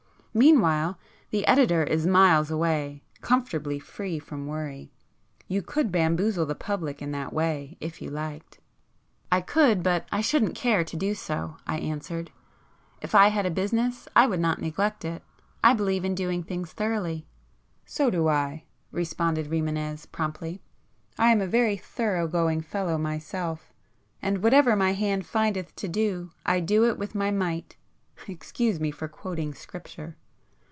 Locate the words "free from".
3.79-4.47